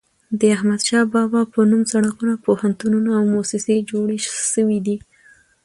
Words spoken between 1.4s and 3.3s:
په نوم سړکونه، پوهنتونونه او